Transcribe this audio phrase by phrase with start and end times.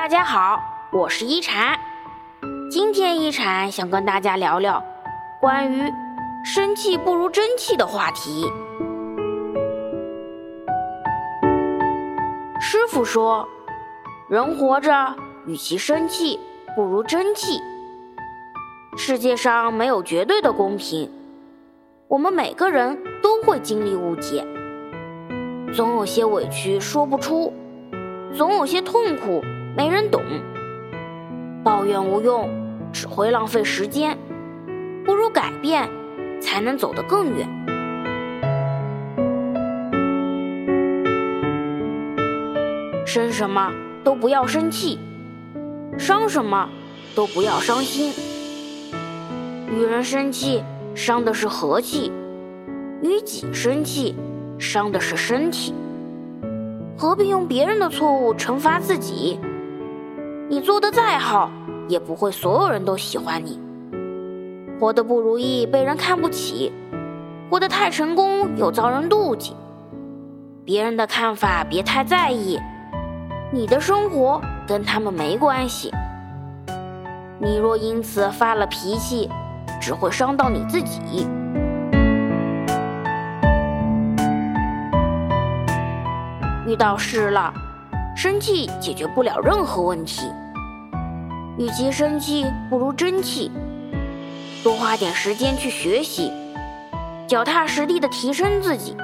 [0.00, 0.58] 大家好，
[0.90, 1.78] 我是一禅。
[2.70, 4.82] 今天一禅想跟大家聊聊
[5.38, 5.92] 关于
[6.42, 8.50] “生气不如争气”的话题。
[12.58, 13.46] 师傅说，
[14.30, 15.14] 人活着，
[15.46, 16.40] 与其生气，
[16.74, 17.60] 不如争气。
[18.96, 21.12] 世界上没有绝对的公平，
[22.08, 24.46] 我们每个人都会经历误解，
[25.74, 27.52] 总有些委屈说不出，
[28.34, 29.42] 总有些痛苦。
[29.76, 30.22] 没人懂，
[31.62, 32.48] 抱怨无用，
[32.92, 34.18] 只会浪费时间。
[35.04, 35.88] 不如改变，
[36.40, 37.48] 才能走得更远。
[43.06, 43.72] 生什么
[44.04, 44.98] 都不要生气，
[45.98, 46.68] 伤什么
[47.14, 48.12] 都不要伤心。
[49.68, 50.62] 与人生气，
[50.94, 52.12] 伤的是和气；
[53.02, 54.14] 与己生气，
[54.58, 55.74] 伤的是身体。
[56.96, 59.40] 何必用别人的错误惩罚自己？
[60.50, 61.48] 你做的再好，
[61.86, 63.60] 也不会所有人都喜欢你。
[64.80, 66.72] 活得不如意，被人看不起；
[67.48, 69.54] 活得太成功，又遭人妒忌。
[70.64, 72.58] 别人的看法别太在意，
[73.52, 75.92] 你的生活跟他们没关系。
[77.38, 79.30] 你若因此发了脾气，
[79.80, 81.28] 只会伤到你自己。
[86.66, 87.54] 遇到事了。
[88.16, 90.30] 生气解决不了任何问题，
[91.56, 93.50] 与其生气，不如争气。
[94.62, 96.30] 多花点时间去学习，
[97.26, 98.94] 脚踏实地的提升自己，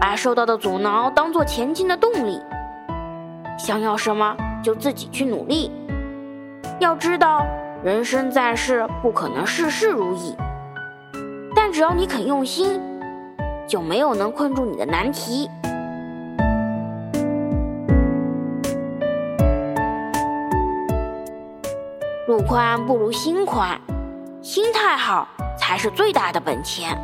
[0.00, 2.40] 把受到的阻挠当做前进的动力。
[3.58, 5.70] 想要什么就自己去努力。
[6.78, 7.46] 要知道，
[7.82, 10.34] 人生在世不可能事事如意，
[11.54, 12.80] 但只要你肯用心，
[13.66, 15.50] 就没有能困住你的难题。
[22.26, 23.80] 路宽不如心宽，
[24.42, 26.98] 心态好才是最大的本钱。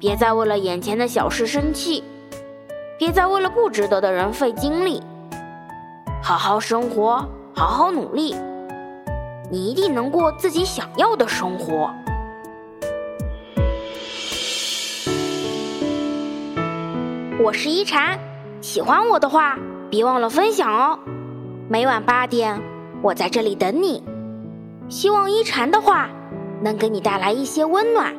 [0.00, 2.02] 别再为了眼前的小事生气，
[2.98, 5.00] 别再为了不值得的人费精力。
[6.20, 7.24] 好好生活，
[7.54, 8.34] 好好努力，
[9.48, 11.88] 你一定能过自己想要的生活。
[17.40, 18.18] 我是一禅，
[18.60, 19.56] 喜欢我的话，
[19.88, 20.98] 别忘了分享哦。
[21.68, 22.73] 每晚八点。
[23.04, 24.02] 我在这里等你，
[24.88, 26.08] 希望一禅的话
[26.62, 28.14] 能给你带来一些温暖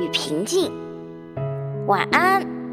[0.00, 0.72] 与平静。
[1.86, 2.63] 晚安。